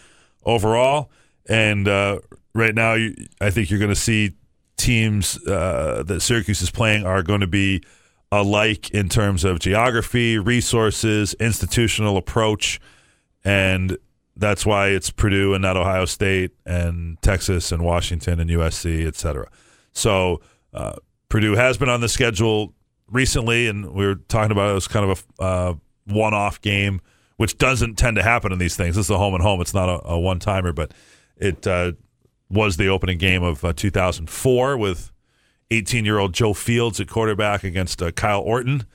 [0.44, 1.12] overall,
[1.48, 2.20] and uh,
[2.54, 2.94] right now,
[3.40, 4.34] I think you're going to see
[4.78, 7.84] teams uh, that Syracuse is playing are going to be
[8.32, 12.80] alike in terms of geography, resources, institutional approach,
[13.44, 13.98] and
[14.36, 19.16] that's why it's Purdue and not Ohio State and Texas and Washington and USC, et
[19.16, 19.48] cetera.
[19.92, 20.42] So
[20.74, 20.94] uh,
[21.30, 22.74] Purdue has been on the schedule
[23.08, 25.74] recently, and we were talking about it as kind of a uh,
[26.06, 27.02] one-off game,
[27.38, 28.96] which doesn't tend to happen in these things.
[28.96, 30.92] This is a home and home; it's not a, a one-timer, but
[31.38, 31.94] it uh,
[32.54, 35.12] was the opening game of uh, 2004 with
[35.72, 38.86] 18-year-old Joe Fields at quarterback against uh, Kyle Orton,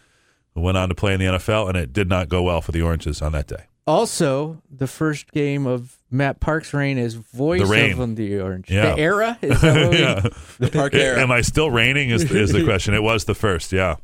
[0.55, 2.73] who went on to play in the NFL, and it did not go well for
[2.73, 3.65] the Oranges on that day.
[3.87, 7.99] Also, the first game of Matt Park's reign as voice The reign.
[7.99, 8.71] of the Orange.
[8.71, 8.95] Yeah.
[8.95, 9.39] The era?
[9.41, 10.29] Is that what we- yeah.
[10.59, 11.21] The Park era.
[11.21, 12.11] Am I still reigning?
[12.11, 12.93] Is, is the question.
[12.95, 13.97] It was the first, yeah.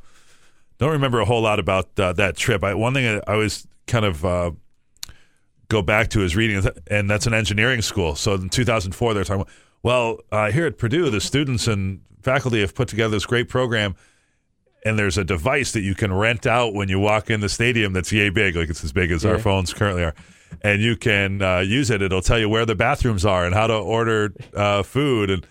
[0.79, 2.65] Don't remember a whole lot about uh, that trip.
[2.65, 4.51] I, one thing I I always kind of uh,
[5.69, 8.15] go back to is reading, and that's an engineering school.
[8.15, 12.61] So in 2004, they're talking about, well, uh, here at Purdue, the students and faculty
[12.61, 13.95] have put together this great program,
[14.85, 17.93] and there's a device that you can rent out when you walk in the stadium
[17.93, 20.15] that's yay big, like it's as big as our phones currently are.
[20.63, 22.03] And you can uh, use it.
[22.03, 25.47] It'll tell you where the bathrooms are and how to order uh, food, and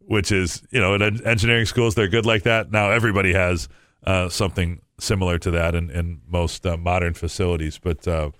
[0.00, 2.72] which is you know in engineering schools they're good like that.
[2.72, 3.68] Now everybody has
[4.04, 7.78] uh, something similar to that in, in most uh, modern facilities.
[7.78, 8.30] But uh,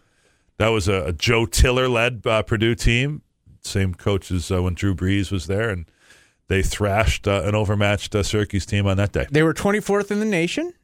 [0.60, 3.22] that was a, a Joe Tiller led uh, Purdue team,
[3.62, 5.86] same coach as uh, when Drew Brees was there, and
[6.48, 9.26] they thrashed uh, an overmatched uh, Syracuse team on that day.
[9.30, 10.74] They were 24th in the nation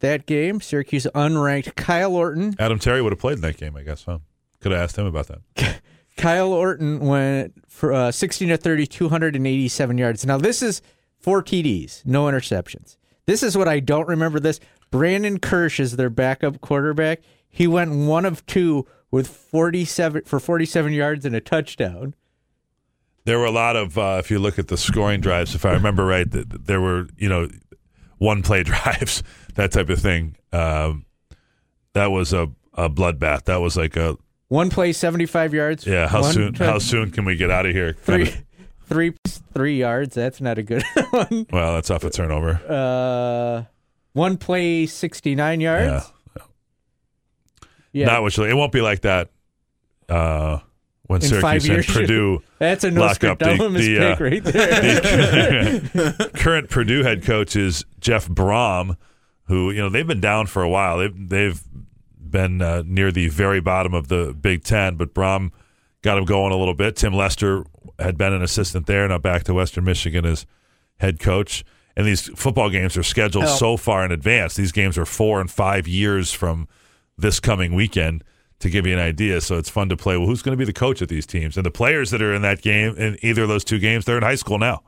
[0.00, 0.60] that game.
[0.60, 2.54] Syracuse unranked Kyle Orton.
[2.58, 4.04] Adam Terry would have played in that game, I guess.
[4.04, 4.18] Huh?
[4.60, 5.80] Could have asked him about that.
[6.18, 10.26] Kyle Orton went for uh, 16 to 30, 287 yards.
[10.26, 10.82] Now, this is
[11.18, 12.98] four TDs, no interceptions.
[13.24, 14.60] This is what I don't remember this.
[14.90, 17.22] Brandon Kirsch is their backup quarterback.
[17.48, 22.16] He went one of two with 47 for 47 yards and a touchdown.
[23.24, 25.70] There were a lot of, uh, if you look at the scoring drives, if I
[25.70, 27.48] remember right, that there were, you know,
[28.18, 29.22] one play drives,
[29.54, 30.34] that type of thing.
[30.52, 31.06] Um,
[31.92, 33.44] that was a, a bloodbath.
[33.44, 34.16] That was like a,
[34.48, 35.86] One play, 75 yards.
[35.86, 37.92] yeah, how soon, how soon can we get out of here?
[37.92, 38.42] Three, Kinda-
[38.86, 39.14] three,
[39.54, 40.16] three yards.
[40.16, 41.46] That's not a good one.
[41.52, 42.60] well, that's off a turnover.
[42.68, 43.64] Uh,
[44.12, 45.86] one play, 69 yards.
[45.86, 46.13] Yeah.
[47.94, 48.06] Yeah.
[48.06, 49.30] Not which, it won't be like that
[50.08, 50.58] uh,
[51.06, 51.86] when In Syracuse and.
[51.86, 55.78] Purdue That's a lock up the, the, uh, right there.
[55.80, 58.96] the current Purdue head coach is Jeff Brohm,
[59.44, 60.98] who you know they've been down for a while.
[60.98, 61.62] They've they've
[62.18, 65.50] been uh, near the very bottom of the Big Ten, but Brohm
[66.02, 66.96] got him going a little bit.
[66.96, 67.64] Tim Lester
[67.98, 70.44] had been an assistant there, now back to Western Michigan as
[70.98, 71.64] head coach.
[71.96, 73.56] And these football games are scheduled Oh.
[73.56, 74.54] so far in advance.
[74.56, 76.66] These games are four and five years from
[77.16, 78.24] this coming weekend
[78.60, 79.40] to give you an idea.
[79.40, 80.16] So it's fun to play.
[80.16, 81.56] Well, who's going to be the coach of these teams?
[81.56, 84.16] And the players that are in that game, in either of those two games, they're
[84.16, 84.82] in high school now.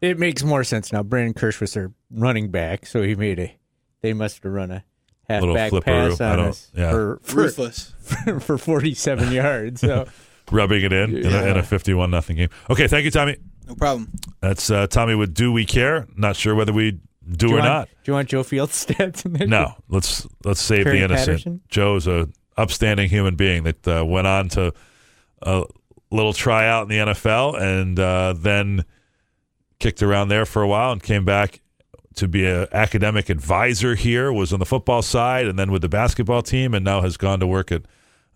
[0.00, 1.02] It makes more sense now.
[1.02, 3.56] Brandon Kirsch was their running back, so he made a.
[4.00, 4.84] They must have run a
[5.28, 6.18] Little halfback flipperoo.
[6.18, 6.90] pass on us yeah.
[6.90, 7.92] for, for, Ruthless.
[8.40, 9.82] for forty-seven yards.
[9.82, 10.08] So
[10.50, 12.48] rubbing it in in, a, in a 51 nothing game.
[12.68, 13.36] Okay, thank you, Tommy.
[13.68, 14.10] No problem.
[14.40, 16.08] That's uh, Tommy with Do We Care?
[16.16, 16.98] Not sure whether we
[17.36, 17.88] do, you or want, not.
[17.88, 19.24] Do you want Joe Fields stats?
[19.24, 19.46] In there?
[19.46, 21.26] No, let's let's save Terry the innocent.
[21.28, 21.60] Patterson?
[21.68, 24.72] Joe's a upstanding human being that uh, went on to
[25.42, 25.64] a
[26.10, 28.84] little tryout in the NFL and uh, then
[29.78, 31.60] kicked around there for a while and came back
[32.16, 34.32] to be an academic advisor here.
[34.32, 37.40] Was on the football side and then with the basketball team, and now has gone
[37.40, 37.82] to work at.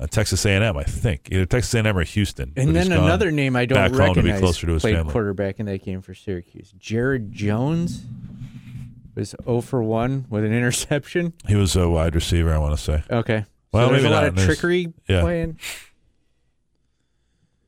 [0.00, 2.52] Uh, Texas A&M, I think either Texas A&M or Houston.
[2.56, 5.12] And then another name I don't home to be recognize closer to his played family.
[5.12, 6.74] quarterback in that game for Syracuse.
[6.80, 8.02] Jared Jones
[9.14, 11.32] was 0 for 1 with an interception.
[11.48, 13.02] He was a wide receiver, I want to say.
[13.10, 13.44] Okay.
[13.72, 14.38] Well, so there's maybe a lot not.
[14.38, 15.20] of trickery yeah.
[15.22, 15.58] playing.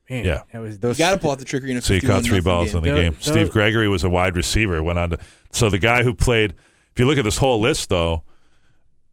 [0.09, 0.41] Man, Yeah.
[0.53, 0.97] that was You those.
[0.97, 2.77] got to pull out the trickery in a So he caught three balls game.
[2.77, 3.13] in the Those- game.
[3.13, 4.81] those- Steve Gregory was a wide receiver.
[4.81, 5.19] Went on to
[5.51, 6.51] so the guy who played.
[6.93, 8.23] If you look at this whole list, though,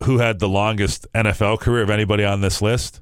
[0.04, 3.00] who had the longest NFL career of anybody on this list?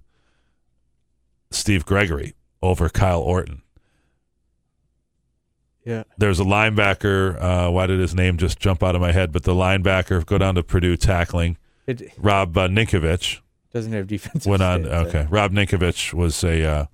[1.51, 3.63] Steve Gregory over Kyle Orton.
[5.85, 6.05] Yeah.
[6.17, 7.41] There's a linebacker.
[7.41, 9.33] Uh, why did his name just jump out of my head?
[9.33, 11.59] But the linebacker go down to Purdue tackling.
[11.87, 13.41] It Rob uh, Ninkovich
[13.73, 14.49] doesn't have defensive.
[14.49, 14.85] went on.
[14.85, 16.87] stats, Okay, Rob Ninkovich was a uh,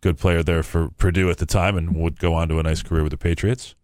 [0.00, 2.82] good player there for Purdue at the time, and would go on to a nice
[2.82, 3.74] career with the Patriots.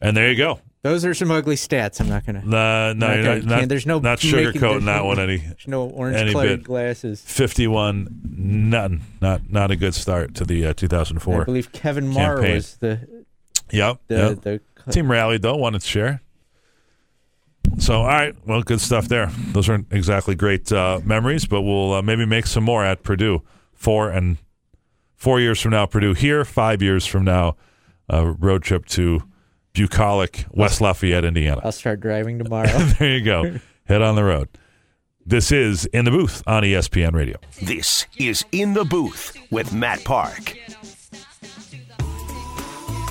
[0.00, 0.60] And there you go.
[0.82, 2.00] Those are some ugly stats.
[2.00, 2.38] I'm not gonna.
[2.40, 5.42] Uh, no, Not you're gonna- not, not, there's no not sugarcoating that one any.
[5.66, 6.62] No orange Any colored bit.
[6.64, 7.20] glasses.
[7.20, 12.54] Fifty-one, none, not not a good start to the uh, I believe Kevin Marr campaign.
[12.54, 13.24] was the
[13.72, 14.40] Yep, the, yep.
[14.86, 16.22] the Team rallied though, won its share.
[17.78, 19.30] So, all right, well, good stuff there.
[19.52, 23.42] Those aren't exactly great uh, memories, but we'll uh, maybe make some more at Purdue.
[23.74, 24.38] Four and
[25.14, 26.44] four years from now, Purdue here.
[26.44, 27.56] Five years from now,
[28.12, 29.22] uh, road trip to
[29.72, 31.60] bucolic West Lafayette, Indiana.
[31.64, 32.68] I'll start driving tomorrow.
[32.68, 33.54] there you go.
[33.84, 34.48] Head on the road.
[35.26, 37.36] This is in the booth on ESPN Radio.
[37.62, 40.56] This is In the Booth with Matt Park.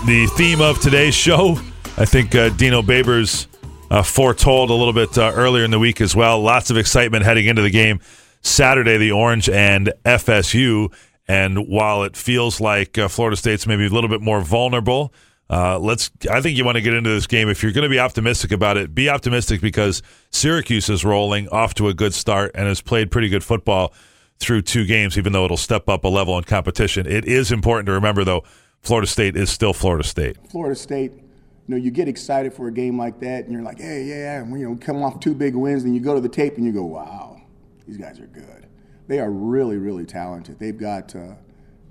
[0.05, 1.57] the theme of today's show.
[1.97, 3.47] I think uh, Dino Babers
[3.91, 6.41] uh, foretold a little bit uh, earlier in the week as well.
[6.41, 7.99] Lots of excitement heading into the game
[8.41, 10.91] Saturday, the Orange and FSU.
[11.27, 15.13] And while it feels like uh, Florida State's maybe a little bit more vulnerable,
[15.49, 16.11] uh, let's.
[16.29, 17.49] I think you want to get into this game.
[17.49, 21.73] If you're going to be optimistic about it, be optimistic because Syracuse is rolling off
[21.75, 23.93] to a good start and has played pretty good football
[24.37, 27.05] through two games, even though it'll step up a level in competition.
[27.05, 28.43] It is important to remember, though,
[28.81, 30.37] Florida State is still Florida State.
[30.49, 31.23] Florida State, you
[31.67, 34.41] know, you get excited for a game like that, and you're like, hey, yeah, yeah,
[34.41, 36.65] and, you know, come off two big wins, and you go to the tape and
[36.65, 37.41] you go, wow,
[37.85, 38.67] these guys are good.
[39.07, 40.59] They are really, really talented.
[40.59, 41.33] They've got uh,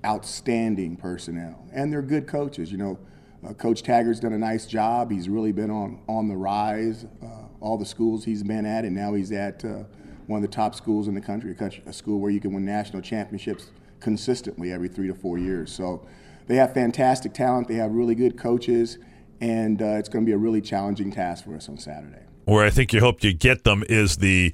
[0.05, 2.71] outstanding personnel, and they're good coaches.
[2.71, 2.99] You know,
[3.47, 5.11] uh, Coach Taggart's done a nice job.
[5.11, 7.05] He's really been on on the rise.
[7.21, 9.83] Uh, all the schools he's been at, and now he's at uh,
[10.27, 12.53] one of the top schools in the country, a, country, a school where you can
[12.53, 15.71] win national championships consistently every three to four years.
[15.71, 16.05] So
[16.47, 17.67] they have fantastic talent.
[17.67, 18.97] They have really good coaches,
[19.41, 22.23] and uh, it's going to be a really challenging task for us on Saturday.
[22.45, 24.53] Where I think you hope you get them is the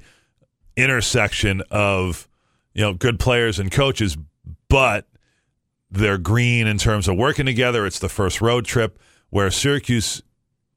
[0.75, 2.27] intersection of
[2.73, 4.17] you know good players and coaches,
[4.67, 5.07] but
[5.95, 7.85] they're green in terms of working together.
[7.85, 10.21] It's the first road trip where Syracuse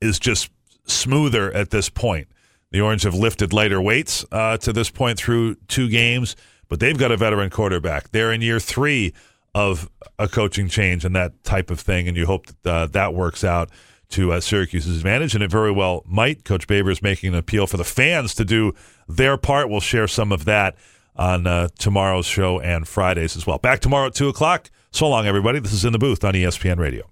[0.01, 0.51] is just
[0.85, 2.29] smoother at this point.
[2.71, 6.37] The Orange have lifted lighter weights uh, to this point through two games,
[6.69, 8.11] but they've got a veteran quarterback.
[8.11, 9.14] They're in year three
[9.55, 13.14] of a coaching change and that type of thing, and you hope that uh, that
[13.14, 13.71] works out
[14.11, 16.45] to uh, Syracuse's advantage, and it very well might.
[16.45, 18.73] Coach Babers is making an appeal for the fans to do
[19.07, 19.69] their part.
[19.69, 20.77] We'll share some of that
[21.19, 23.59] on uh, tomorrow's show and Fridays as well.
[23.59, 24.71] Back tomorrow at 2 o'clock.
[24.91, 25.59] So long, everybody.
[25.61, 27.11] This is In the Booth on ESPN Radio.